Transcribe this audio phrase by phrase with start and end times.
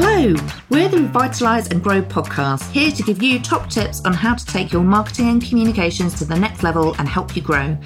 [0.00, 0.32] Hello,
[0.70, 4.46] we're the Revitalise and Grow podcast, here to give you top tips on how to
[4.46, 7.76] take your marketing and communications to the next level and help you grow.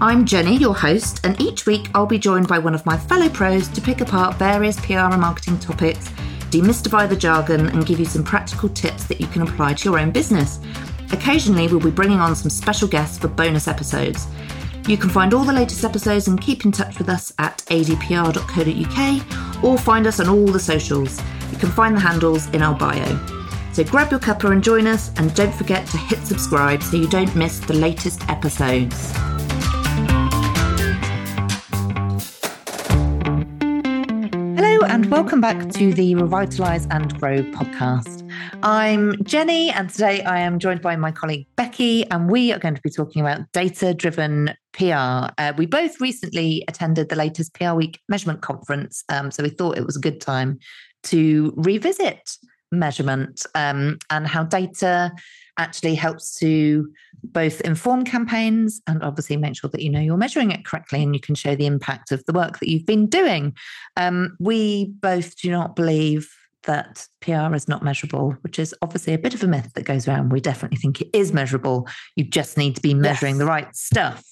[0.00, 3.28] I'm Jenny, your host, and each week I'll be joined by one of my fellow
[3.28, 6.08] pros to pick apart various PR and marketing topics,
[6.48, 9.98] demystify the jargon, and give you some practical tips that you can apply to your
[9.98, 10.60] own business.
[11.12, 14.26] Occasionally, we'll be bringing on some special guests for bonus episodes.
[14.88, 19.62] You can find all the latest episodes and keep in touch with us at adpr.co.uk
[19.62, 21.20] or find us on all the socials.
[21.50, 23.18] You can find the handles in our bio.
[23.72, 27.08] So grab your cuppa and join us, and don't forget to hit subscribe so you
[27.08, 29.12] don't miss the latest episodes.
[34.56, 38.29] Hello, and welcome back to the Revitalise and Grow podcast.
[38.62, 42.74] I'm Jenny, and today I am joined by my colleague Becky, and we are going
[42.74, 45.30] to be talking about data driven PR.
[45.38, 49.78] Uh, we both recently attended the latest PR Week measurement conference, um, so we thought
[49.78, 50.58] it was a good time
[51.04, 52.36] to revisit
[52.72, 55.12] measurement um, and how data
[55.58, 56.90] actually helps to
[57.22, 61.14] both inform campaigns and obviously make sure that you know you're measuring it correctly and
[61.14, 63.54] you can show the impact of the work that you've been doing.
[63.96, 66.30] Um, we both do not believe
[66.64, 70.06] that PR is not measurable, which is obviously a bit of a myth that goes
[70.06, 70.32] around.
[70.32, 71.88] We definitely think it is measurable.
[72.16, 73.38] You just need to be measuring yes.
[73.38, 74.24] the right stuff.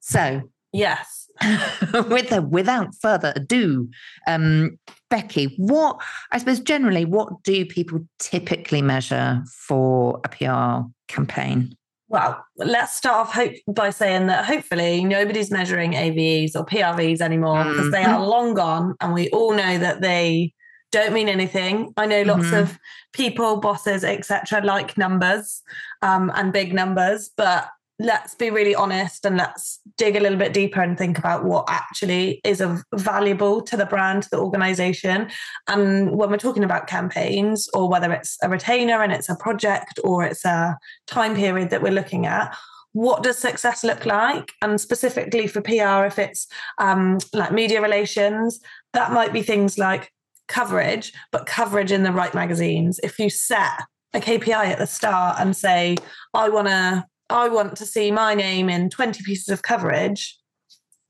[0.00, 1.28] So, yes.
[2.08, 3.88] with a, without further ado,
[4.26, 4.78] um,
[5.10, 6.00] Becky, what
[6.32, 11.76] I suppose generally, what do people typically measure for a PR campaign?
[12.08, 17.64] Well, let's start off hope by saying that hopefully nobody's measuring AVEs or PRVs anymore
[17.64, 17.90] because mm-hmm.
[17.90, 20.52] they are long gone, and we all know that they
[20.92, 21.92] don't mean anything.
[21.96, 22.54] I know lots mm-hmm.
[22.56, 22.78] of
[23.12, 25.62] people, bosses, etc., like numbers
[26.02, 30.52] um, and big numbers, but let's be really honest and let's dig a little bit
[30.52, 35.30] deeper and think about what actually is of valuable to the brand, to the organization.
[35.66, 39.98] And when we're talking about campaigns, or whether it's a retainer and it's a project
[40.04, 42.54] or it's a time period that we're looking at,
[42.92, 44.52] what does success look like?
[44.62, 46.46] And specifically for PR, if it's
[46.78, 48.60] um, like media relations,
[48.92, 50.10] that might be things like
[50.48, 53.00] coverage, but coverage in the right magazines.
[53.02, 53.82] If you set
[54.14, 55.96] a KPI at the start and say,
[56.34, 60.38] I want to I want to see my name in 20 pieces of coverage,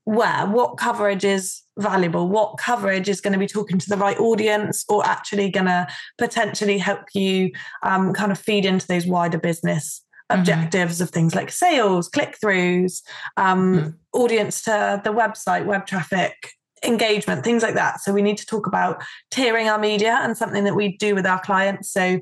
[0.05, 4.17] where what coverage is valuable, what coverage is going to be talking to the right
[4.19, 5.85] audience or actually going to
[6.17, 7.51] potentially help you
[7.83, 10.39] um, kind of feed into those wider business mm-hmm.
[10.39, 11.03] objectives mm-hmm.
[11.03, 13.01] of things like sales, click throughs,
[13.35, 13.89] um, mm-hmm.
[14.13, 16.51] audience to the website, web traffic,
[16.83, 18.01] engagement, things like that.
[18.01, 19.01] So we need to talk about
[19.31, 21.91] tiering our media and something that we do with our clients.
[21.91, 22.21] So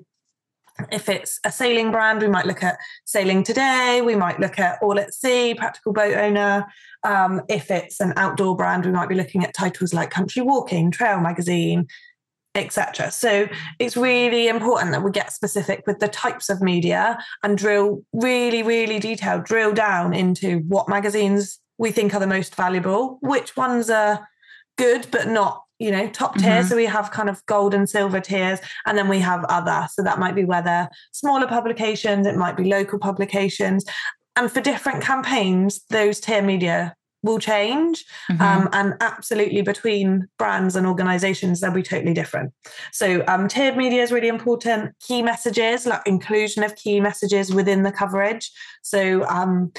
[0.92, 4.78] if it's a sailing brand, we might look at Sailing Today, we might look at
[4.82, 6.66] All at Sea, Practical Boat Owner.
[7.04, 10.92] Um, if it's an outdoor brand, we might be looking at titles like Country Walking,
[10.92, 11.88] Trail Magazine,
[12.56, 13.12] etc.
[13.12, 13.48] So
[13.80, 18.64] it's really important that we get specific with the types of media and drill really,
[18.64, 23.90] really detailed, drill down into what magazines we think are the most valuable, which ones
[23.90, 24.28] are
[24.78, 26.50] good but not you know top tier.
[26.50, 26.68] Mm-hmm.
[26.68, 29.88] so we have kind of gold and silver tiers and then we have other.
[29.92, 33.86] So that might be whether smaller publications it might be local publications.
[34.38, 38.42] And for different campaigns those tier media will change mm-hmm.
[38.42, 42.54] um, and absolutely between brands and organizations they'll be totally different.
[42.94, 44.94] So um, tiered media is really important.
[45.00, 48.52] Key messages like inclusion of key messages within the coverage.
[48.84, 49.74] So um,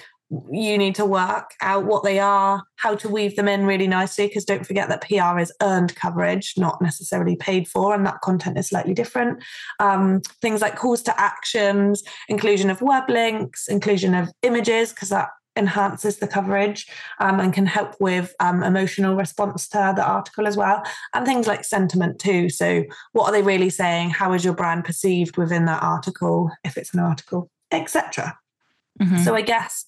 [0.51, 4.27] you need to work out what they are, how to weave them in really nicely.
[4.27, 8.59] Because don't forget that PR is earned coverage, not necessarily paid for, and that content
[8.59, 9.43] is slightly different.
[9.79, 15.29] Um, things like calls to actions, inclusion of web links, inclusion of images, because that
[15.57, 16.87] enhances the coverage
[17.19, 20.83] um, and can help with um, emotional response to the article as well
[21.15, 24.85] and things like sentiment too so what are they really saying how is your brand
[24.85, 28.39] perceived within that article if it's an article etc
[29.01, 29.17] mm-hmm.
[29.19, 29.87] so i guess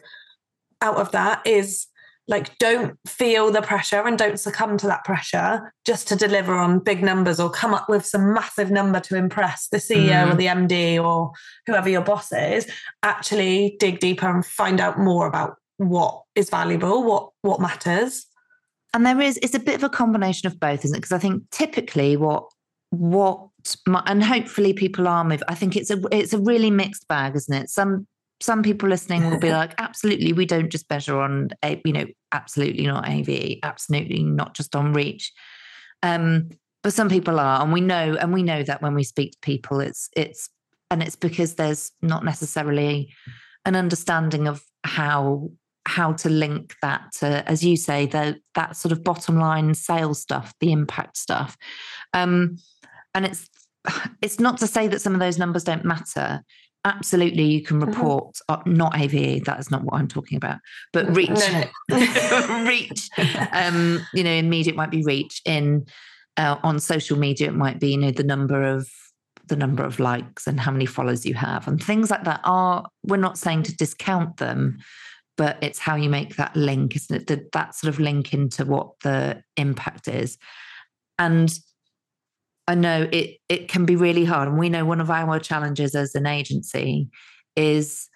[0.81, 1.87] out of that is
[2.29, 6.79] like don't feel the pressure and don't succumb to that pressure just to deliver on
[6.79, 10.33] big numbers or come up with some massive number to impress the CEO mm.
[10.33, 11.33] or the MD or
[11.67, 12.71] whoever your boss is.
[13.03, 18.27] Actually dig deeper and find out more about what is valuable what what matters.
[18.93, 21.01] And there is it's a bit of a combination of both isn't it?
[21.01, 22.45] Because i think typically what
[22.91, 23.49] what
[24.07, 27.55] and hopefully people are moving i think it's a it's a really mixed bag isn't
[27.55, 27.71] it?
[27.71, 28.07] Some
[28.41, 31.49] some people listening will be like, absolutely, we don't just measure on,
[31.85, 35.33] you know, absolutely not AV, absolutely not just on reach.
[36.03, 36.51] Um,
[36.83, 39.39] but some people are, and we know, and we know that when we speak to
[39.43, 40.49] people, it's it's,
[40.91, 43.13] and it's because there's not necessarily
[43.65, 45.51] an understanding of how
[45.87, 50.21] how to link that to, as you say, the that sort of bottom line sales
[50.21, 51.57] stuff, the impact stuff,
[52.13, 52.57] um,
[53.15, 53.49] and it's
[54.23, 56.43] it's not to say that some of those numbers don't matter.
[56.89, 57.91] Absolutely, you can mm-hmm.
[57.91, 58.71] report mm-hmm.
[58.71, 59.45] uh, not AVE.
[59.45, 60.59] That is not what I'm talking about,
[60.95, 62.65] but mm, reach, no, no.
[62.69, 63.11] reach.
[63.53, 65.43] Um, you know, in media it might be reach.
[65.45, 65.85] In
[66.39, 68.89] uh, on social media, it might be you know the number of
[69.49, 72.87] the number of likes and how many followers you have and things like that are
[73.03, 74.79] we're not saying to discount them
[75.39, 78.67] but it's how you make that link isn't it that, that sort of link into
[78.67, 80.37] what the impact is
[81.19, 81.59] and
[82.69, 84.47] I know it it can be really hard.
[84.47, 87.09] And we know one of our challenges as an agency
[87.57, 88.09] is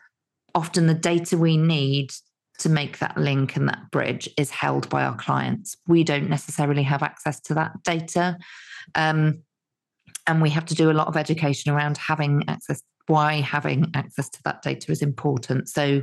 [0.55, 2.13] often the data we need
[2.59, 5.77] to make that link and that bridge is held by our clients.
[5.89, 8.37] We don't necessarily have access to that data.
[8.95, 9.43] Um,
[10.27, 14.29] and we have to do a lot of education around having access, why having access
[14.29, 15.69] to that data is important.
[15.71, 16.03] So,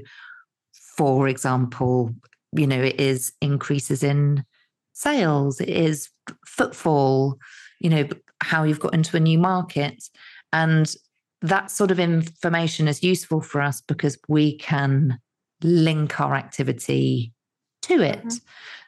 [0.98, 2.14] for example,
[2.52, 4.44] you know, it is increases in
[4.94, 6.10] sales, it is
[6.46, 7.38] footfall,
[7.80, 8.10] you know,
[8.42, 10.04] how you've got into a new market.
[10.54, 10.94] And
[11.42, 15.20] that sort of information is useful for us because we can
[15.62, 17.34] link our activity
[17.84, 18.20] to it.
[18.20, 18.38] Mm-hmm.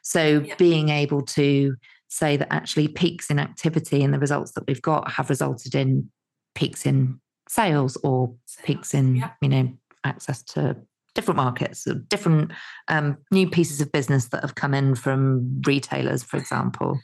[0.02, 0.54] So yeah.
[0.56, 1.76] being able to
[2.08, 6.10] say that actually peaks in activity and the results that we've got have resulted in
[6.54, 7.18] peaks in
[7.48, 8.34] sales or
[8.64, 9.30] peaks in, yeah.
[9.40, 9.72] you know,
[10.04, 10.76] access to
[11.14, 12.52] different markets, or different
[12.88, 16.98] um, new pieces of business that have come in from retailers, for example.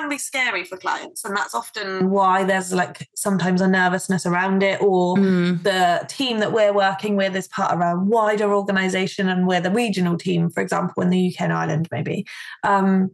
[0.00, 3.60] I think it can be scary for clients, and that's often why there's like sometimes
[3.60, 5.62] a nervousness around it, or mm.
[5.62, 9.70] the team that we're working with is part of a wider organization, and we're the
[9.70, 12.26] regional team, for example, in the UK and Ireland, maybe.
[12.64, 13.10] Um,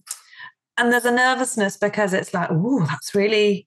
[0.79, 3.67] and there's a nervousness because it's like, oh, that's really,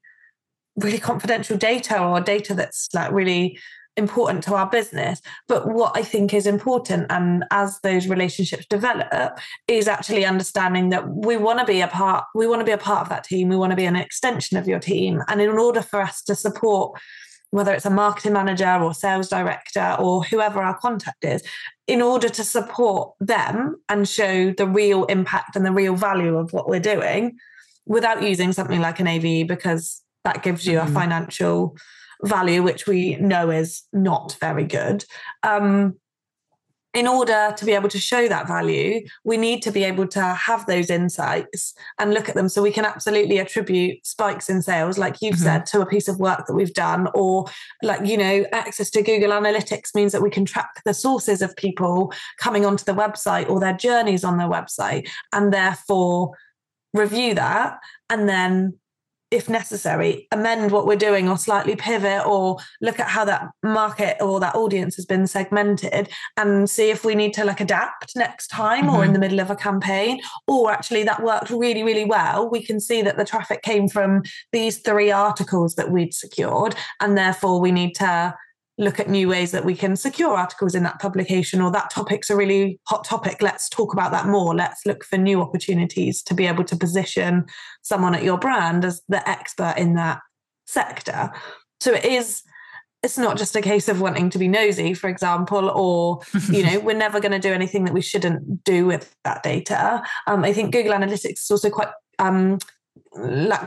[0.78, 3.60] really confidential data, or data that's like really
[4.00, 5.22] important to our business.
[5.48, 11.08] But what I think is important, and as those relationships develop, is actually understanding that
[11.08, 12.26] we want to be a part.
[12.34, 13.50] We want to be a part of that team.
[13.50, 15.22] We want to be an extension of your team.
[15.28, 17.00] And in order for us to support,
[17.52, 21.44] whether it's a marketing manager or sales director or whoever our contact is,
[21.86, 26.52] in order to support them and show the real impact and the real value of
[26.54, 27.38] what we're doing,
[27.90, 30.96] without using something like an AVE because that gives you mm-hmm.
[30.96, 31.76] a financial
[32.24, 35.06] value, which we know is not very good.
[35.44, 35.96] Um,
[36.96, 40.22] in order to be able to show that value, we need to be able to
[40.22, 44.98] have those insights and look at them so we can absolutely attribute spikes in sales,
[44.98, 45.44] like you've mm-hmm.
[45.44, 47.08] said, to a piece of work that we've done.
[47.14, 47.46] Or,
[47.84, 51.56] like, you know, access to Google Analytics means that we can track the sources of
[51.58, 56.32] people coming onto the website or their journeys on their website and therefore
[56.96, 57.78] review that
[58.10, 58.74] and then
[59.32, 64.18] if necessary, amend what we're doing or slightly pivot or look at how that market
[64.22, 68.48] or that audience has been segmented and see if we need to like adapt next
[68.48, 68.96] time mm-hmm.
[68.96, 69.14] or in mm-hmm.
[69.14, 70.20] the middle of a campaign.
[70.48, 72.50] Or actually, that worked really, really well.
[72.50, 77.18] We can see that the traffic came from these three articles that we'd secured, and
[77.18, 78.36] therefore we need to
[78.80, 82.30] look at new ways that we can secure articles in that publication or that topic's
[82.30, 83.42] a really hot topic.
[83.42, 84.56] Let's talk about that more.
[84.56, 87.46] Let's look for new opportunities to be able to position
[87.82, 90.22] someone at your brand as the expert in that
[90.66, 91.30] sector.
[91.82, 92.42] So it is
[93.04, 96.80] it's not just a case of wanting to be nosy for example or you know
[96.80, 100.04] we're never going to do anything that we shouldn't do with that data.
[100.28, 101.88] Um, i think google analytics is also quite
[102.20, 102.60] um,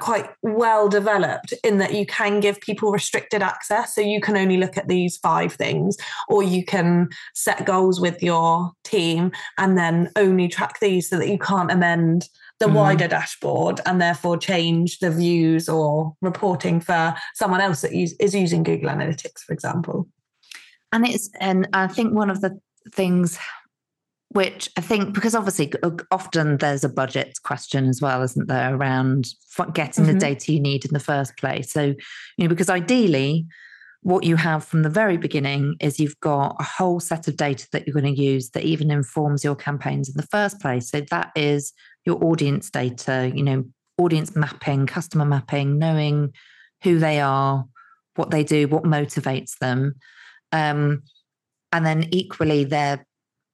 [0.01, 4.57] quite well developed in that you can give people restricted access so you can only
[4.57, 5.97] look at these five things
[6.29, 11.29] or you can set goals with your team and then only track these so that
[11.29, 12.77] you can't amend the mm-hmm.
[12.77, 18.63] wider dashboard and therefore change the views or reporting for someone else that is using
[18.63, 20.09] Google Analytics for example
[20.93, 22.61] and it's and I think one of the
[22.93, 23.39] things
[24.33, 25.73] which I think because obviously
[26.11, 29.29] often there's a budget question as well, isn't there, around
[29.75, 30.15] getting mm-hmm.
[30.15, 31.71] the data you need in the first place.
[31.71, 31.97] So, you
[32.39, 33.47] know, because ideally,
[34.01, 37.69] what you have from the very beginning is you've got a whole set of data
[37.73, 40.91] that you're going to use that even informs your campaigns in the first place.
[40.91, 41.73] So that is
[42.05, 43.65] your audience data, you know,
[43.99, 46.33] audience mapping, customer mapping, knowing
[46.83, 47.65] who they are,
[48.17, 49.95] what they do, what motivates them.
[50.51, 51.03] Um,
[51.71, 53.07] and then equally their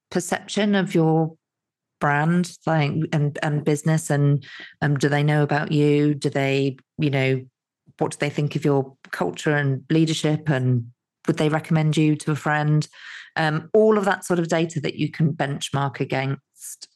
[0.09, 1.35] perception of your
[1.99, 4.45] brand like and and business and
[4.81, 6.13] um do they know about you?
[6.13, 7.45] Do they you know
[7.97, 10.91] what do they think of your culture and leadership and
[11.27, 12.87] would they recommend you to a friend?
[13.35, 16.87] Um all of that sort of data that you can benchmark against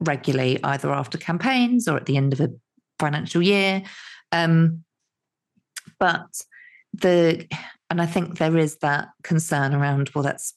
[0.00, 2.50] regularly either after campaigns or at the end of a
[2.98, 3.82] financial year.
[4.32, 4.84] Um
[5.98, 6.42] but
[6.92, 7.46] the
[7.88, 10.54] and i think there is that concern around well that's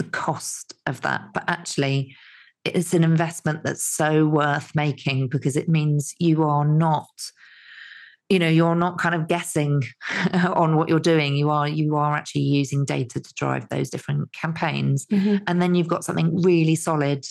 [0.00, 1.20] the cost of that.
[1.34, 2.16] But actually,
[2.64, 7.08] it's an investment that's so worth making because it means you are not
[8.30, 9.82] you know you're not kind of guessing
[10.32, 14.30] on what you're doing you are you are actually using data to drive those different
[14.32, 15.42] campaigns mm-hmm.
[15.46, 17.26] and then you've got something really solid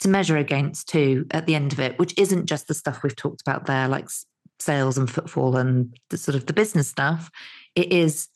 [0.00, 3.16] to measure against too at the end of it which isn't just the stuff we've
[3.16, 4.08] talked about there like
[4.58, 7.30] sales and footfall and the sort of the business stuff
[7.76, 8.28] it is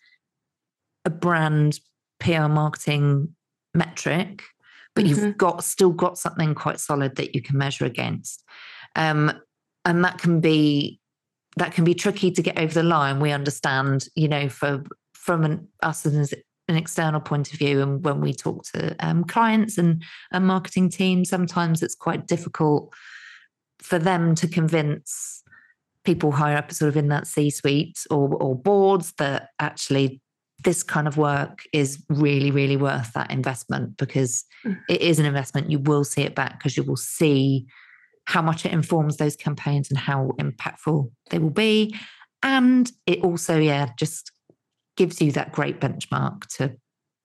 [1.04, 1.80] a brand
[2.20, 3.34] pr marketing
[3.74, 4.42] metric
[4.94, 5.26] but mm-hmm.
[5.26, 8.44] you've got still got something quite solid that you can measure against
[8.96, 9.32] um,
[9.84, 11.00] and that can be
[11.58, 13.20] that can be tricky to get over the line.
[13.20, 14.84] We understand, you know, for
[15.14, 16.32] from an, us as
[16.68, 20.90] an external point of view, and when we talk to um, clients and, and marketing
[20.90, 22.92] teams, sometimes it's quite difficult
[23.80, 25.42] for them to convince
[26.04, 30.20] people higher up, sort of in that C-suite or, or boards, that actually
[30.64, 34.76] this kind of work is really, really worth that investment because mm.
[34.88, 35.70] it is an investment.
[35.70, 37.66] You will see it back because you will see
[38.24, 41.94] how much it informs those campaigns and how impactful they will be.
[42.42, 44.32] And it also, yeah, just
[44.96, 46.76] gives you that great benchmark to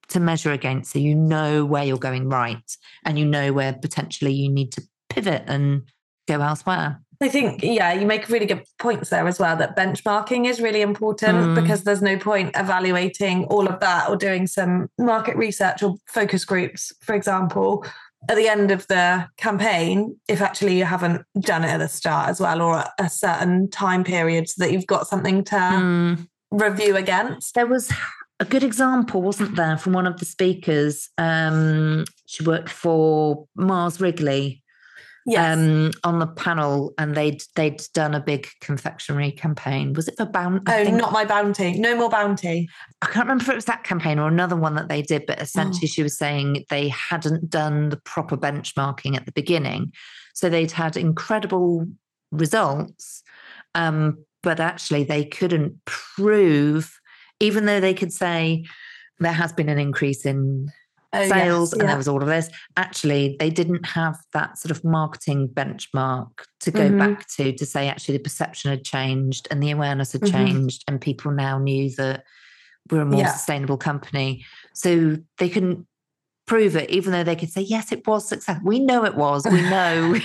[0.10, 4.34] to measure against so you know where you're going right and you know where potentially
[4.34, 5.84] you need to pivot and
[6.28, 7.02] go elsewhere.
[7.24, 10.82] I think, yeah, you make really good points there as well that benchmarking is really
[10.82, 11.56] important mm.
[11.56, 16.44] because there's no point evaluating all of that or doing some market research or focus
[16.44, 17.86] groups, for example,
[18.30, 22.30] at the end of the campaign if actually you haven't done it at the start
[22.30, 26.28] as well or a certain time period so that you've got something to mm.
[26.52, 27.92] review against there was
[28.40, 34.00] a good example wasn't there from one of the speakers um, she worked for mars
[34.00, 34.63] wrigley
[35.26, 35.58] yes.
[35.58, 39.94] um, on the panel, and they'd they'd done a big confectionery campaign.
[39.94, 40.72] Was it for Bounty?
[40.72, 41.80] Oh, not my Bounty.
[41.80, 42.70] No more Bounty.
[43.02, 45.42] I can't remember if it was that campaign or another one that they did, but
[45.42, 45.94] essentially oh.
[45.94, 49.94] she was saying they hadn't done the proper benchmarking at the beginning,
[50.34, 51.88] so they'd had incredible
[52.32, 53.24] results,
[53.76, 57.00] um, but actually they couldn't prove,
[57.40, 58.66] even though they could say
[59.20, 60.72] there has been an increase in
[61.14, 61.82] oh, sales yes, yeah.
[61.82, 62.50] and there was all of this.
[62.78, 66.30] Actually, they didn't have that sort of marketing benchmark
[66.62, 66.98] to go mm-hmm.
[66.98, 70.46] back to to say actually the perception had changed and the awareness had mm-hmm.
[70.46, 72.24] changed and people now knew that
[72.90, 73.32] we're a more yeah.
[73.32, 74.46] sustainable company.
[74.74, 75.88] So they couldn't
[76.46, 78.60] prove it, even though they could say, yes, it was success.
[78.64, 79.46] We know it was.
[79.50, 80.12] We know.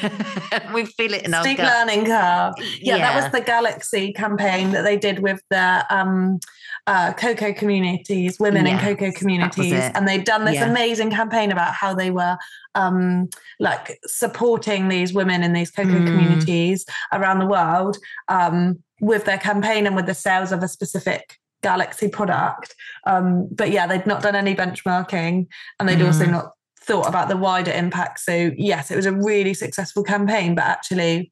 [0.75, 2.55] we feel it in our Steep learning curve.
[2.59, 6.41] Yeah, yeah, that was the Galaxy campaign that they did with the um,
[6.87, 9.73] uh, cocoa communities, women yes, in cocoa communities.
[9.95, 10.69] And they'd done this yeah.
[10.69, 12.37] amazing campaign about how they were
[12.75, 13.29] um,
[13.61, 16.07] like supporting these women in these cocoa mm.
[16.07, 17.97] communities around the world
[18.29, 22.75] um, with their campaign and with the sales of a specific Galaxy product.
[23.07, 25.47] Um, but yeah, they'd not done any benchmarking
[25.79, 26.07] and they'd mm.
[26.07, 28.21] also not thought about the wider impact.
[28.21, 31.31] So, yes, it was a really successful campaign, but actually,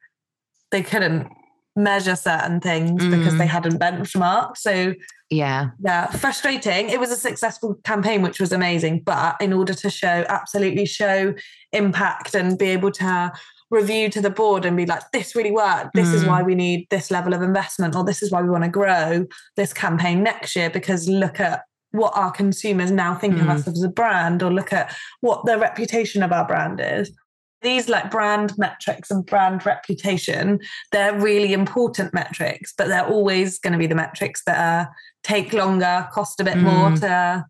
[0.71, 1.29] they couldn't
[1.77, 3.11] measure certain things mm.
[3.11, 4.57] because they hadn't benchmarked.
[4.57, 4.95] So,
[5.31, 6.89] yeah, yeah, frustrating.
[6.91, 9.03] It was a successful campaign, which was amazing.
[9.05, 11.35] But in order to show, absolutely show
[11.73, 13.33] impact and be able to
[13.71, 15.95] review to the board and be like, this really worked.
[15.95, 16.15] This mm.
[16.15, 16.47] is why mm.
[16.47, 19.73] we need this level of investment, or this is why we want to grow this
[19.73, 23.43] campaign next year because look at what our consumers now think mm.
[23.43, 23.73] of us mm.
[23.73, 27.11] as a brand, or look at what the reputation of our brand is.
[27.63, 30.61] These like brand metrics and brand reputation,
[30.93, 34.95] they're really important metrics, but they're always going to be the metrics that are,
[35.25, 36.63] take longer, cost a bit mm.
[36.63, 37.45] more to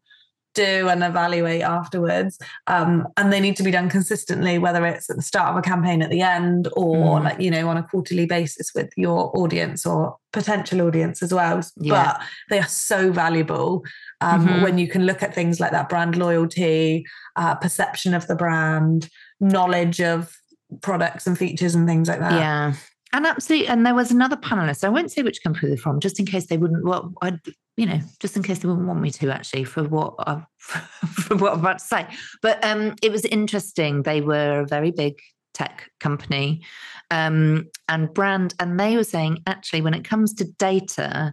[0.57, 2.39] do and evaluate afterwards.
[2.67, 5.63] Um, and they need to be done consistently, whether it's at the start of a
[5.63, 7.25] campaign, at the end, or mm.
[7.25, 11.63] like, you know, on a quarterly basis with your audience or potential audience as well.
[11.77, 12.05] Yeah.
[12.05, 13.85] But they are so valuable
[14.21, 14.63] um, mm-hmm.
[14.63, 19.09] when you can look at things like that brand loyalty, uh, perception of the brand,
[19.39, 20.35] knowledge of
[20.83, 22.33] products and features and things like that.
[22.33, 22.75] Yeah.
[23.13, 24.85] And absolutely, and there was another panelist.
[24.85, 26.85] I won't say which company they're from, just in case they wouldn't.
[26.85, 27.41] Well, I'd,
[27.77, 31.37] you know, just in case they wouldn't want me to, actually, for what I've, for
[31.37, 32.07] what I'm about to say.
[32.43, 34.03] But um, it was interesting.
[34.03, 35.21] They were a very big
[35.55, 36.63] tech company
[37.11, 41.33] um, and brand, and they were saying actually, when it comes to data,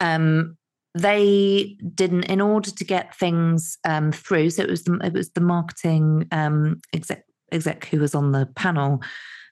[0.00, 0.56] um,
[0.94, 4.50] they didn't in order to get things um, through.
[4.50, 8.46] So it was the, it was the marketing um, exec exec who was on the
[8.54, 9.00] panel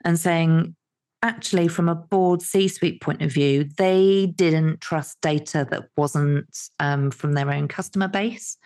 [0.05, 0.75] and saying
[1.23, 6.47] actually, from a board C suite point of view, they didn't trust data that wasn't
[6.79, 8.57] um, from their own customer base.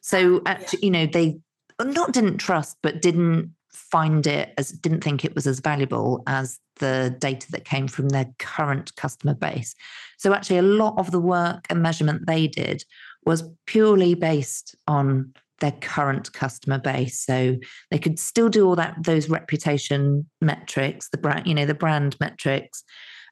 [0.00, 1.38] So, actually, you know, they
[1.82, 6.58] not didn't trust, but didn't find it as didn't think it was as valuable as
[6.76, 9.74] the data that came from their current customer base.
[10.18, 12.84] So, actually, a lot of the work and measurement they did
[13.24, 17.20] was purely based on their current customer base.
[17.20, 17.56] So
[17.90, 22.16] they could still do all that those reputation metrics, the brand, you know, the brand
[22.20, 22.84] metrics,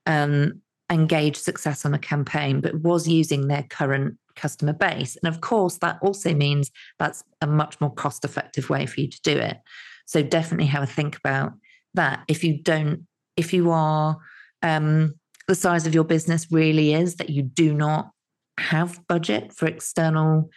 [0.07, 5.17] um, engage success on a campaign, but was using their current customer base.
[5.17, 9.09] And of course, that also means that's a much more cost effective way for you
[9.09, 9.59] to do it.
[10.07, 11.53] So definitely have a think about
[11.95, 12.23] that.
[12.29, 13.07] If you don't,
[13.37, 14.19] if you are,
[14.63, 15.15] um,
[15.49, 18.11] the size of your business really is that you do not
[18.59, 20.51] have budget for external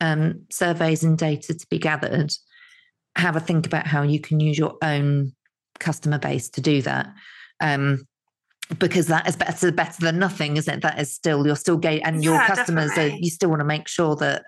[0.00, 2.32] um, surveys and data to be gathered,
[3.16, 5.32] have a think about how you can use your own
[5.78, 7.08] customer base to do that.
[7.60, 8.06] Um,
[8.78, 10.82] because that is better better than nothing, isn't it?
[10.82, 13.64] That is still you're still gay and your yeah, customers are you still want to
[13.64, 14.44] make sure that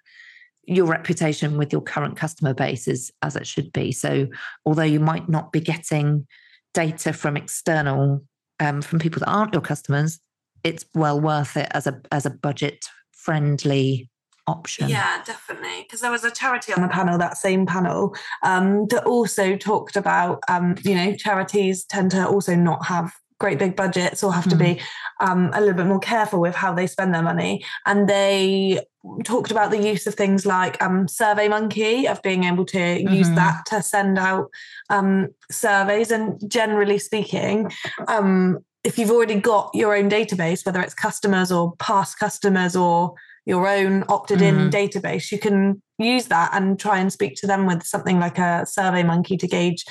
[0.64, 3.92] your reputation with your current customer base is as it should be.
[3.92, 4.26] So
[4.66, 6.26] although you might not be getting
[6.75, 8.23] data from external
[8.61, 10.21] um, from people that aren't your customers,
[10.64, 14.11] it's well worth it as a as a budget friendly
[14.50, 14.88] option.
[14.88, 15.83] Yeah, definitely.
[15.83, 19.97] Because there was a charity on the panel, that same panel, um, that also talked
[19.97, 24.49] about, um, you know, charities tend to also not have great big budgets or have
[24.49, 24.80] to be mm.
[25.21, 27.64] um, a little bit more careful with how they spend their money.
[27.87, 28.80] And they
[29.25, 33.14] talked about the use of things like um, Survey Monkey, of being able to mm-hmm.
[33.14, 34.50] use that to send out
[34.90, 36.11] um, surveys.
[36.11, 37.73] And generally speaking,
[38.09, 43.14] um, if you've already got your own database, whether it's customers or past customers or
[43.47, 44.71] your own opted in mm.
[44.71, 48.65] database, you can use that and try and speak to them with something like a
[48.67, 49.85] survey monkey to gauge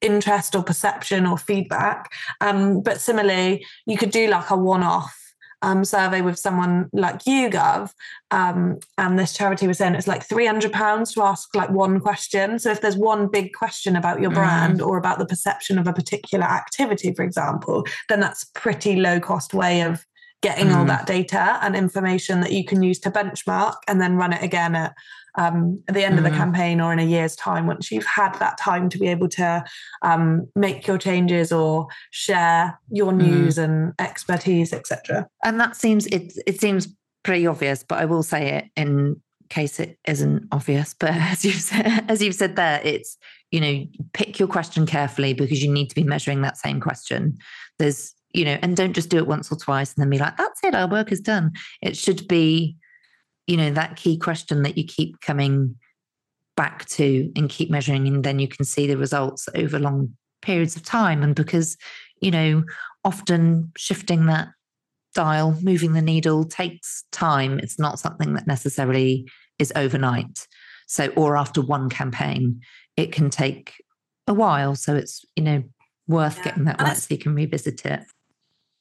[0.00, 2.12] interest or perception or feedback.
[2.40, 5.16] Um, but similarly, you could do like a one off
[5.62, 7.92] um, survey with someone like YouGov,
[8.30, 12.00] um, and this charity was saying it's like three hundred pounds to ask like one
[12.00, 12.58] question.
[12.58, 14.86] So if there's one big question about your brand mm.
[14.86, 19.52] or about the perception of a particular activity, for example, then that's pretty low cost
[19.52, 20.04] way of
[20.42, 20.76] getting mm.
[20.76, 24.42] all that data and information that you can use to benchmark and then run it
[24.42, 24.94] again at
[25.36, 26.18] um, at the end mm.
[26.18, 26.36] of the mm.
[26.36, 29.64] campaign or in a year's time once you've had that time to be able to
[30.02, 33.18] um, make your changes or share your mm.
[33.18, 33.64] news mm.
[33.64, 36.88] and expertise etc and that seems it it seems
[37.22, 41.54] pretty obvious but i will say it in case it isn't obvious but as you've
[41.54, 43.16] said as you've said there it's
[43.50, 47.36] you know pick your question carefully because you need to be measuring that same question
[47.78, 50.36] there's you know and don't just do it once or twice and then be like
[50.36, 51.52] that's it our work is done.
[51.82, 52.76] It should be
[53.46, 55.76] you know that key question that you keep coming
[56.56, 60.76] back to and keep measuring and then you can see the results over long periods
[60.76, 61.22] of time.
[61.22, 61.76] And because
[62.20, 62.64] you know
[63.04, 64.48] often shifting that
[65.14, 67.58] dial moving the needle takes time.
[67.58, 70.46] It's not something that necessarily is overnight.
[70.86, 72.60] So or after one campaign
[72.96, 73.82] it can take
[74.26, 74.76] a while.
[74.76, 75.62] So it's you know
[76.06, 76.44] worth yeah.
[76.44, 78.02] getting that right so you can revisit it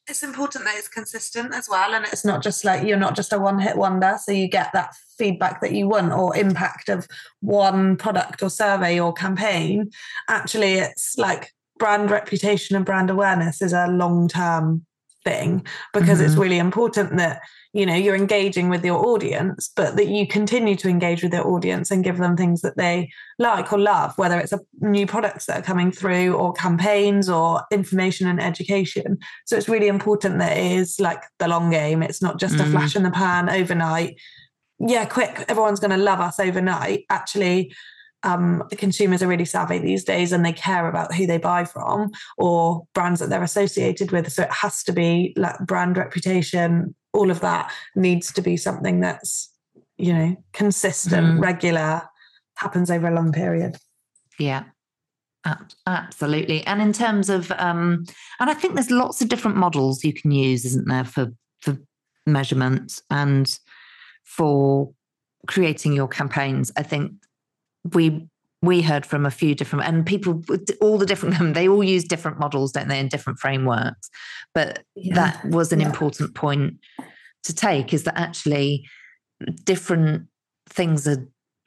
[0.10, 3.34] it's important that it's consistent as well and it's not just like you're not just
[3.34, 7.08] a one hit wonder so you get that feedback that you want or impact of
[7.42, 9.90] one product or survey or campaign
[10.28, 14.86] actually it's like brand reputation and brand awareness is a long term
[15.24, 16.28] thing because mm-hmm.
[16.28, 17.42] it's really important that
[17.74, 21.46] you know you're engaging with your audience but that you continue to engage with their
[21.46, 25.46] audience and give them things that they like or love whether it's a new products
[25.46, 30.58] that are coming through or campaigns or information and education so it's really important that
[30.58, 32.62] it is like the long game it's not just mm.
[32.62, 34.20] a flash in the pan overnight
[34.80, 37.72] yeah quick everyone's going to love us overnight actually
[38.24, 41.64] um, the consumers are really savvy these days and they care about who they buy
[41.64, 44.30] from or brands that they're associated with.
[44.32, 49.00] So it has to be like brand reputation, all of that needs to be something
[49.00, 49.52] that's,
[49.98, 51.42] you know, consistent, mm.
[51.42, 52.04] regular,
[52.56, 53.78] happens over a long period.
[54.38, 54.64] Yeah.
[55.88, 56.66] Absolutely.
[56.66, 58.06] And in terms of um
[58.40, 61.78] and I think there's lots of different models you can use, isn't there, for for
[62.26, 63.58] measurement and
[64.26, 64.92] for
[65.48, 66.72] creating your campaigns.
[66.78, 67.14] I think
[67.94, 68.28] we
[68.62, 70.44] we heard from a few different and people
[70.82, 74.10] all the different they all use different models don't they in different frameworks
[74.54, 75.16] but yeah.
[75.16, 75.88] that was an yeah.
[75.88, 76.74] important point
[77.44, 78.88] to take is that actually
[79.64, 80.28] different
[80.68, 81.26] things are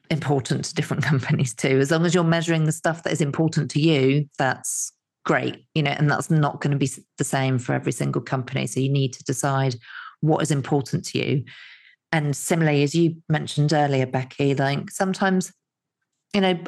[0.09, 3.71] important to different companies too as long as you're measuring the stuff that is important
[3.71, 4.91] to you that's
[5.25, 8.67] great you know and that's not going to be the same for every single company
[8.67, 9.75] so you need to decide
[10.19, 11.43] what is important to you
[12.11, 15.51] and similarly as you mentioned earlier becky like sometimes
[16.33, 16.59] you know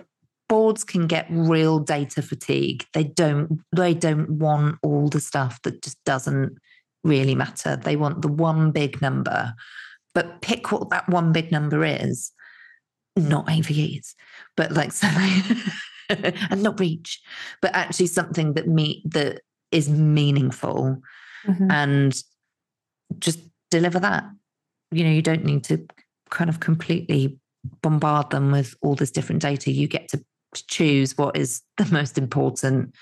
[0.48, 5.82] boards can get real data fatigue they don't they don't want all the stuff that
[5.82, 6.58] just doesn't
[7.04, 9.54] really matter they want the one big number
[10.14, 12.32] but pick what that one big number is
[13.16, 14.14] not avs
[14.56, 15.58] but like something
[16.10, 17.22] and not reach
[17.62, 21.02] but actually something that meet that is meaningful
[21.46, 21.72] mm-hmm.
[21.72, 22.22] and
[23.20, 23.40] just
[23.72, 24.26] deliver that
[24.92, 25.86] you know you don't need to
[26.30, 27.40] kind of completely
[27.82, 29.72] bombard them with all this different data.
[29.72, 30.24] You get to
[30.68, 32.94] choose what is the most important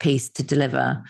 [0.00, 1.02] piece to deliver.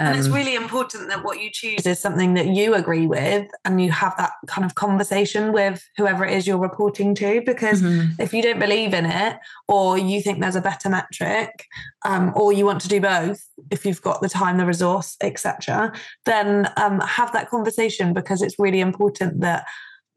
[0.00, 3.06] Um, and it's um, really important that what you choose is something that you agree
[3.06, 7.42] with and you have that kind of conversation with whoever it is you're reporting to.
[7.44, 8.18] Because mm-hmm.
[8.18, 9.36] if you don't believe in it
[9.68, 11.66] or you think there's a better metric
[12.06, 15.92] um, or you want to do both, if you've got the time, the resource, etc.,
[16.24, 19.66] then um, have that conversation because it's really important that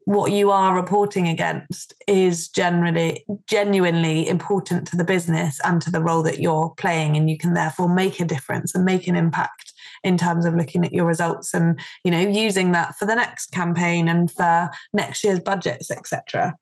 [0.04, 6.00] what you are reporting against is generally genuinely important to the business and to the
[6.00, 9.72] role that you're playing and you can therefore make a difference and make an impact
[10.02, 13.50] in terms of looking at your results and you know using that for the next
[13.52, 16.54] campaign and for next year's budgets etc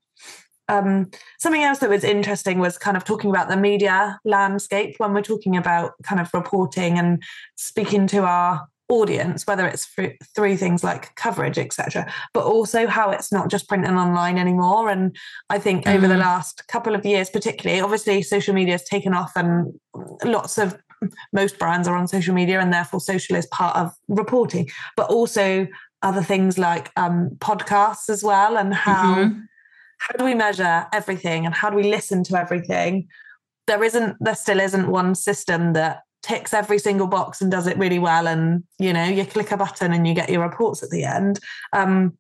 [0.68, 5.12] um, something else that was interesting was kind of talking about the media landscape when
[5.12, 7.22] we're talking about kind of reporting and
[7.57, 13.11] speaking to our audience, whether it's through, through things like coverage, etc., but also how
[13.11, 14.90] it's not just print and online anymore.
[14.90, 15.16] And
[15.48, 15.94] I think mm.
[15.94, 16.20] over the mm.
[16.20, 19.72] last couple of years, particularly, obviously social media has taken off, and
[20.24, 20.78] lots of
[21.33, 25.66] most brands are on social media, and therefore social is part of reporting, but also
[26.02, 29.16] other things like um, podcasts as well, and how.
[29.16, 29.40] Mm-hmm.
[29.98, 33.07] How do we measure everything and how do we listen to everything?
[33.68, 37.76] There isn't, there still isn't one system that ticks every single box and does it
[37.78, 40.90] really well and you know you click a button and you get your reports at
[40.90, 41.40] the end.
[41.72, 42.16] Um,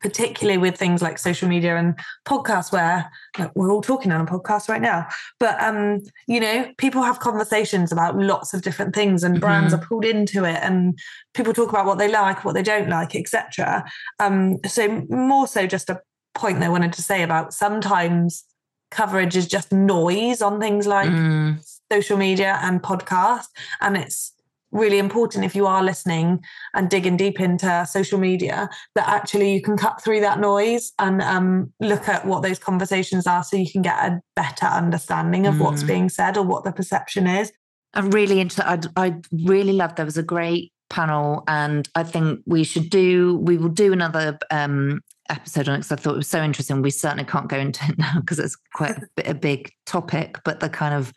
[0.00, 4.26] particularly with things like social media and podcasts where like, we're all talking on a
[4.26, 5.06] podcast right now.
[5.38, 9.82] But um you know people have conversations about lots of different things and brands mm-hmm.
[9.82, 10.98] are pulled into it and
[11.34, 13.84] people talk about what they like what they don't like etc
[14.18, 16.00] um so more so just a
[16.34, 18.44] point they wanted to say about sometimes
[18.90, 23.46] coverage is just noise on things like mm social media and podcast.
[23.80, 24.32] And it's
[24.72, 26.40] really important if you are listening
[26.74, 31.22] and digging deep into social media that actually you can cut through that noise and
[31.22, 35.54] um, look at what those conversations are so you can get a better understanding of
[35.54, 35.60] mm.
[35.60, 37.52] what's being said or what the perception is.
[37.94, 38.90] I'm really interested.
[38.96, 43.38] I, I really loved there was a great panel and I think we should do,
[43.38, 46.82] we will do another um, episode on it because I thought it was so interesting.
[46.82, 50.60] We certainly can't go into it now because it's quite a, a big topic, but
[50.60, 51.12] the kind of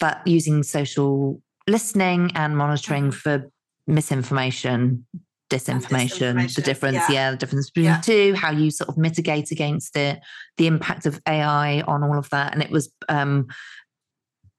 [0.00, 3.12] that using social listening and monitoring mm-hmm.
[3.12, 3.50] for
[3.86, 5.06] misinformation,
[5.50, 6.54] disinformation, disinformation.
[6.54, 7.10] the difference, yeah.
[7.10, 7.30] yeah.
[7.32, 8.00] the difference between yeah.
[8.00, 10.20] the two, how you sort of mitigate against it,
[10.56, 12.52] the impact of AI on all of that.
[12.52, 13.46] And it was um,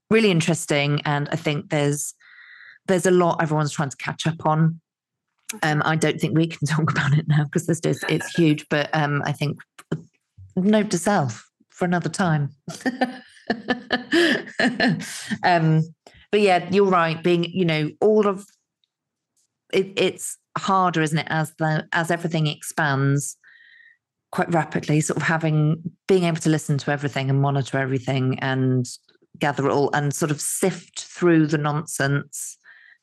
[0.10, 1.02] really interesting.
[1.06, 2.14] And I think there's
[2.88, 4.80] there's a lot everyone's trying to catch up on.
[5.64, 5.88] Um, mm-hmm.
[5.88, 8.90] I don't think we can talk about it now because there's just it's huge, but
[8.94, 9.60] um, I think
[10.56, 12.50] note to self for another time.
[15.44, 15.82] um,
[16.32, 17.22] but yeah, you're right.
[17.22, 18.46] Being, you know, all of
[19.74, 23.38] it, it's harder, isn't it, as the as everything expands
[24.32, 28.86] quite rapidly, sort of having being able to listen to everything and monitor everything and
[29.38, 32.58] gather it all and sort of sift through the nonsense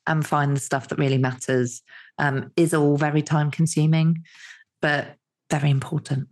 [0.06, 1.82] and find the stuff that really matters
[2.18, 4.24] um, is all very time consuming,
[4.80, 5.16] but
[5.50, 6.28] very important.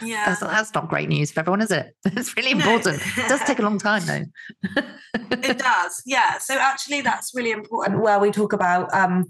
[0.00, 0.24] Yeah.
[0.26, 1.94] that's, that's, not great news for everyone, is it?
[2.04, 3.00] It's really important.
[3.16, 3.24] No.
[3.24, 4.24] it does take a long time, though.
[5.14, 6.02] it does.
[6.06, 6.38] Yeah.
[6.38, 9.26] So, actually, that's really important where we talk about um,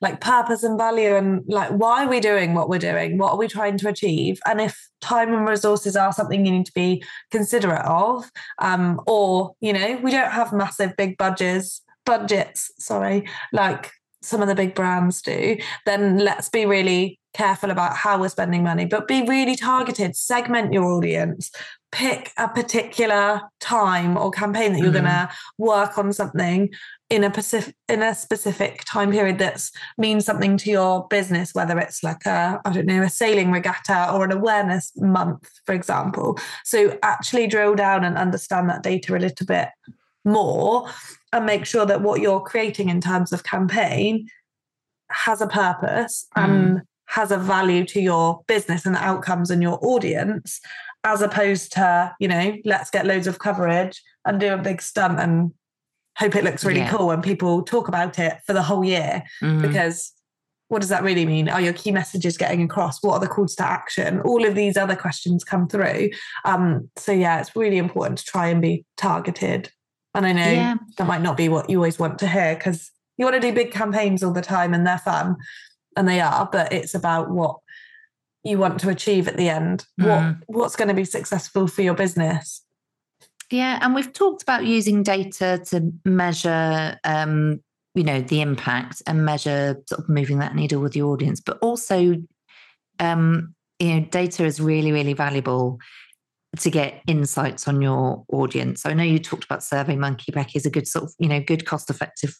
[0.00, 3.18] like purpose and value and like why are we doing what we're doing?
[3.18, 4.38] What are we trying to achieve?
[4.46, 9.54] And if time and resources are something you need to be considerate of, um, or,
[9.60, 13.92] you know, we don't have massive big budgets, budgets, sorry, like
[14.24, 15.56] some of the big brands do,
[15.86, 20.72] then let's be really careful about how we're spending money, but be really targeted, segment
[20.72, 21.50] your audience,
[21.90, 25.04] pick a particular time or campaign that you're mm-hmm.
[25.04, 26.70] going to work on something
[27.10, 29.62] in a specific in a specific time period that
[29.98, 34.10] means something to your business whether it's like a i don't know a sailing regatta
[34.10, 36.38] or an awareness month for example.
[36.64, 39.68] So actually drill down and understand that data a little bit
[40.24, 40.88] more
[41.34, 44.28] and make sure that what you're creating in terms of campaign
[45.10, 46.44] has a purpose mm.
[46.44, 50.60] and has a value to your business and the outcomes and your audience
[51.02, 55.20] as opposed to you know let's get loads of coverage and do a big stunt
[55.20, 55.52] and
[56.16, 56.90] hope it looks really yeah.
[56.90, 59.60] cool and people talk about it for the whole year mm.
[59.60, 60.12] because
[60.68, 63.54] what does that really mean are your key messages getting across what are the calls
[63.56, 66.08] to action all of these other questions come through
[66.44, 69.70] um, so yeah it's really important to try and be targeted
[70.14, 70.74] and I know yeah.
[70.96, 73.54] that might not be what you always want to hear because you want to do
[73.54, 75.36] big campaigns all the time and they're fun
[75.96, 77.56] and they are, but it's about what
[78.42, 79.86] you want to achieve at the end.
[80.00, 80.06] Mm.
[80.46, 82.62] What what's going to be successful for your business?
[83.50, 87.60] Yeah, and we've talked about using data to measure um,
[87.94, 91.58] you know, the impact and measure sort of moving that needle with the audience, but
[91.58, 92.16] also
[92.98, 95.78] um, you know, data is really, really valuable
[96.58, 98.82] to get insights on your audience.
[98.82, 101.28] So I know you talked about Survey Monkey, Becky, is a good sort of, you
[101.28, 102.34] know, good cost effective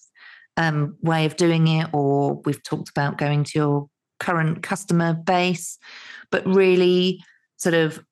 [0.56, 3.88] um, way of doing it, or we've talked about going to your
[4.20, 5.78] current customer base,
[6.30, 7.22] but really
[7.56, 8.04] sort of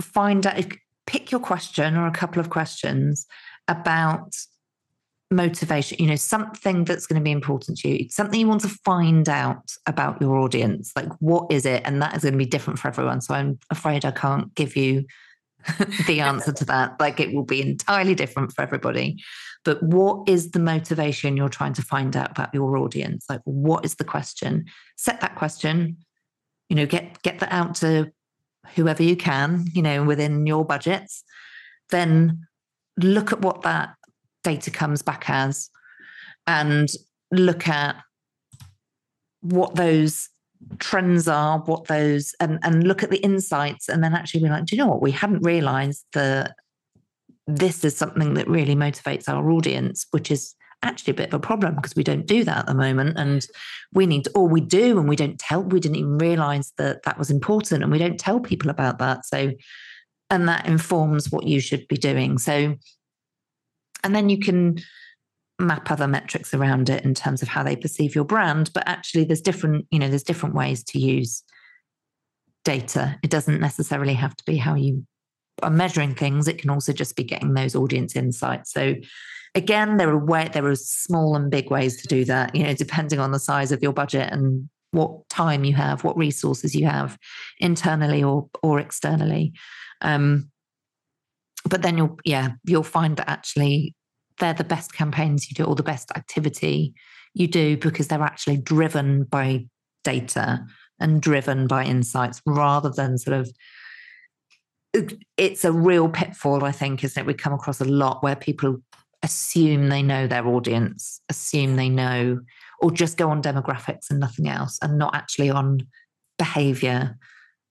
[0.00, 0.64] find out,
[1.06, 3.26] pick your question or a couple of questions
[3.68, 4.34] about
[5.30, 8.68] motivation, you know, something that's going to be important to you, something you want to
[8.68, 10.92] find out about your audience.
[10.94, 11.82] Like, what is it?
[11.84, 13.20] And that is going to be different for everyone.
[13.20, 15.04] So I'm afraid I can't give you
[16.06, 17.00] the answer to that.
[17.00, 19.22] Like, it will be entirely different for everybody.
[19.64, 23.26] But what is the motivation you're trying to find out about your audience?
[23.28, 24.66] Like, what is the question?
[24.96, 25.96] Set that question,
[26.68, 28.12] you know, get get that out to
[28.76, 31.24] whoever you can, you know, within your budgets.
[31.90, 32.46] Then
[32.96, 33.95] look at what that
[34.46, 35.68] data comes back as
[36.46, 36.88] and
[37.32, 37.96] look at
[39.40, 40.28] what those
[40.78, 44.64] trends are, what those and and look at the insights and then actually be like,
[44.64, 45.02] do you know what?
[45.02, 46.54] We hadn't realized that
[47.48, 51.40] this is something that really motivates our audience, which is actually a bit of a
[51.40, 53.46] problem because we don't do that at the moment and
[53.92, 57.02] we need to, or we do and we don't tell we didn't even realize that
[57.02, 59.50] that was important and we don't tell people about that so
[60.30, 62.76] and that informs what you should be doing so
[64.06, 64.78] and then you can
[65.58, 68.70] map other metrics around it in terms of how they perceive your brand.
[68.72, 71.42] But actually there's different you know there's different ways to use
[72.64, 73.18] data.
[73.22, 75.04] It doesn't necessarily have to be how you
[75.62, 76.46] are measuring things.
[76.46, 78.72] It can also just be getting those audience insights.
[78.72, 78.94] So
[79.56, 82.74] again there are way there are small and big ways to do that you know
[82.74, 86.86] depending on the size of your budget and what time you have what resources you
[86.86, 87.18] have
[87.58, 89.52] internally or or externally.
[90.00, 90.50] Um,
[91.68, 93.94] but then you'll yeah you'll find that actually
[94.38, 95.48] they're the best campaigns.
[95.50, 96.94] You do or the best activity
[97.34, 99.66] you do because they're actually driven by
[100.04, 100.64] data
[101.00, 103.50] and driven by insights rather than sort of
[105.36, 107.26] it's a real pitfall i think isn't it?
[107.26, 108.78] We come across a lot where people
[109.22, 112.40] assume they know their audience assume they know
[112.80, 115.80] or just go on demographics and nothing else and not actually on
[116.38, 117.16] behavior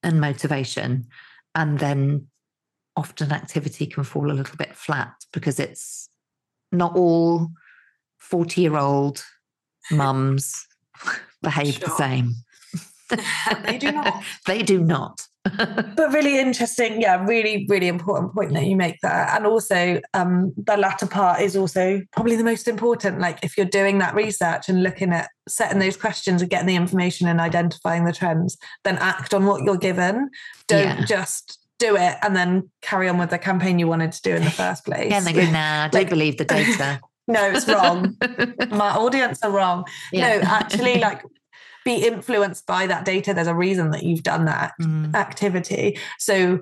[0.03, 1.07] and motivation.
[1.53, 2.27] And then
[2.95, 6.09] often activity can fall a little bit flat because it's
[6.71, 7.49] not all
[8.19, 9.23] 40 year old
[9.91, 10.67] mums
[11.41, 11.89] behave sure.
[11.89, 12.35] the same.
[13.65, 14.23] they do not.
[14.47, 15.27] they do not.
[15.57, 19.29] but really interesting, yeah, really, really important point that you make there.
[19.29, 23.19] And also, um, the latter part is also probably the most important.
[23.19, 26.75] Like, if you're doing that research and looking at setting those questions and getting the
[26.75, 30.31] information and identifying the trends, then act on what you're given.
[30.67, 31.05] Don't yeah.
[31.05, 34.43] just do it and then carry on with the campaign you wanted to do in
[34.43, 35.09] the first place.
[35.09, 36.99] Yeah, and they go, nah, don't like, believe the data.
[37.27, 38.17] no, it's wrong.
[38.69, 39.85] My audience are wrong.
[40.11, 40.37] Yeah.
[40.37, 41.23] No, actually, like
[41.83, 43.33] be influenced by that data.
[43.33, 45.13] There's a reason that you've done that mm.
[45.13, 45.99] activity.
[46.17, 46.61] So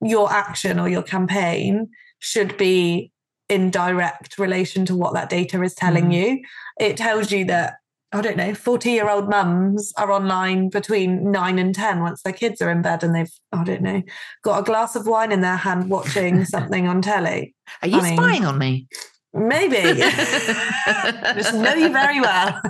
[0.00, 1.90] your action or your campaign
[2.20, 3.12] should be
[3.50, 6.14] in direct relation to what that data is telling mm.
[6.14, 6.42] you.
[6.78, 7.74] It tells you that
[8.12, 12.32] I don't know, 40 year old mums are online between nine and 10 once their
[12.32, 14.02] kids are in bed and they've, I don't know,
[14.42, 17.54] got a glass of wine in their hand watching something on telly.
[17.82, 18.88] Are you I mean, spying on me?
[19.32, 19.76] Maybe.
[19.76, 22.60] Just know you very well.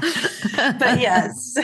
[0.00, 1.56] but yes.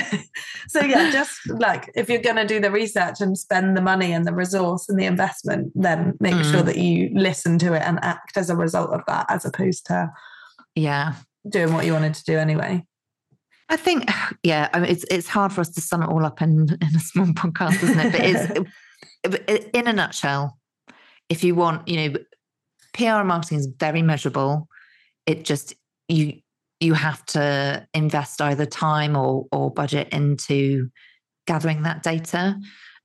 [0.68, 4.12] So, yeah, just like if you're going to do the research and spend the money
[4.12, 6.48] and the resource and the investment, then make mm.
[6.48, 9.84] sure that you listen to it and act as a result of that, as opposed
[9.86, 10.12] to.
[10.76, 11.14] Yeah
[11.48, 12.84] doing what you wanted to do anyway.
[13.68, 14.10] I think,
[14.42, 16.96] yeah, I mean, it's it's hard for us to sum it all up in in
[16.96, 18.66] a small podcast, isn't it?
[19.22, 20.58] But it's in a nutshell,
[21.28, 22.18] if you want, you know,
[22.92, 24.68] PR and marketing is very measurable.
[25.26, 25.74] It just
[26.08, 26.40] you
[26.80, 30.90] you have to invest either time or or budget into
[31.46, 32.58] gathering that data.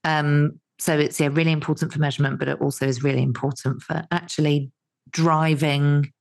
[0.04, 4.04] Um, so it's yeah really important for measurement, but it also is really important for
[4.12, 4.72] actually
[5.10, 6.12] driving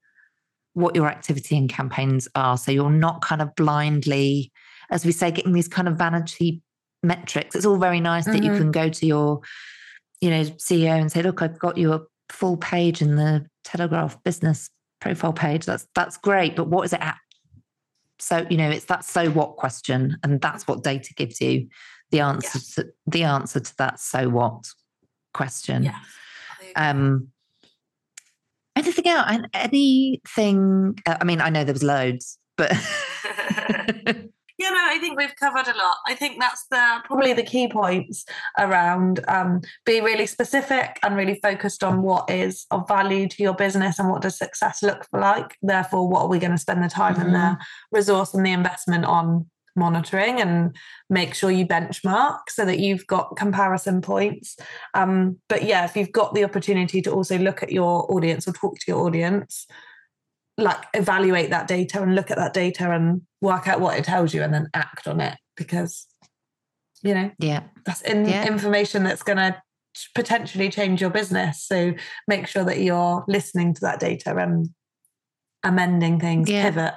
[0.76, 2.58] what your activity and campaigns are.
[2.58, 4.52] So you're not kind of blindly,
[4.90, 6.60] as we say, getting these kind of vanity
[7.02, 7.56] metrics.
[7.56, 8.32] It's all very nice mm-hmm.
[8.34, 8.60] that you mm-hmm.
[8.60, 9.40] can go to your,
[10.20, 14.22] you know, CEO and say, look, I've got you a full page in the Telegraph
[14.22, 14.68] business
[15.00, 15.64] profile page.
[15.64, 16.54] That's that's great.
[16.54, 17.16] But what is it at?
[18.18, 20.18] So, you know, it's that so what question.
[20.22, 21.68] And that's what data gives you
[22.10, 22.84] the answer yeah.
[22.84, 24.66] to the answer to that so what
[25.32, 25.84] question.
[25.84, 25.98] Yeah.
[26.76, 27.28] Um
[28.76, 29.38] Anything else?
[29.54, 30.98] Anything?
[31.06, 32.70] Uh, I mean, I know there was loads, but
[34.58, 35.96] yeah, no, I think we've covered a lot.
[36.06, 38.24] I think that's the probably the key points
[38.58, 43.54] around um, be really specific and really focused on what is of value to your
[43.54, 45.56] business and what does success look like.
[45.62, 47.26] Therefore, what are we going to spend the time mm-hmm.
[47.26, 47.96] and the mm-hmm.
[47.96, 50.74] resource and the investment on monitoring and
[51.10, 54.56] make sure you benchmark so that you've got comparison points.
[54.94, 58.52] Um, but yeah, if you've got the opportunity to also look at your audience or
[58.52, 59.66] talk to your audience,
[60.58, 64.32] like evaluate that data and look at that data and work out what it tells
[64.32, 66.06] you and then act on it because
[67.02, 68.46] you know yeah that's in, Yeah.
[68.46, 69.54] information that's going to
[70.14, 71.92] potentially change your business so
[72.26, 74.70] make sure that you're listening to that data and
[75.62, 76.62] amending things Yeah.
[76.70, 76.94] pivot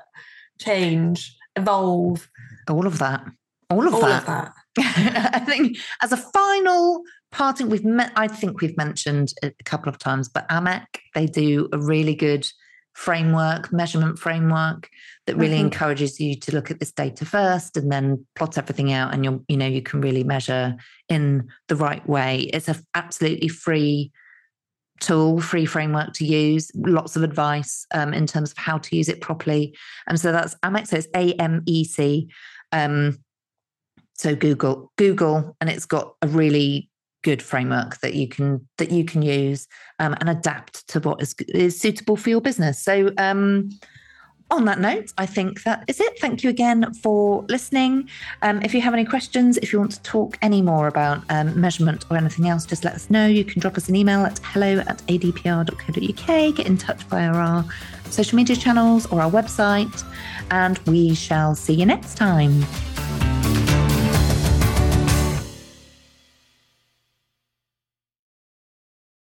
[0.60, 2.30] change evolve
[2.70, 3.26] all of that
[3.70, 4.54] all of all that of that
[5.34, 9.90] I think as a final parting, we've met, I think we've mentioned it a couple
[9.90, 12.48] of times, but AMEC, they do a really good
[12.94, 14.90] framework, measurement framework
[15.26, 15.66] that really Mhm.
[15.66, 19.44] encourages you to look at this data first and then plot everything out and you'll,
[19.48, 20.76] you know, you can really measure
[21.08, 22.50] in the right way.
[22.54, 24.12] It's a absolutely free
[25.00, 29.08] tool, free framework to use, lots of advice um, in terms of how to use
[29.08, 29.74] it properly.
[30.08, 32.28] And so that's AMEC, so it's A-M-E-C.
[32.72, 33.20] Um,
[34.16, 36.90] so google google and it's got a really
[37.24, 39.68] good framework that you can that you can use
[40.00, 42.82] um, and adapt to what is, is suitable for your business.
[42.82, 43.70] So um,
[44.52, 46.20] on that note i think that is it.
[46.20, 48.10] Thank you again for listening.
[48.42, 51.60] Um, if you have any questions if you want to talk any more about um,
[51.60, 53.28] measurement or anything else just let us know.
[53.28, 57.66] You can drop us an email at hello at adpr.co.uk get in touch via our
[58.10, 60.04] social media channels or our website
[60.52, 62.64] and we shall see you next time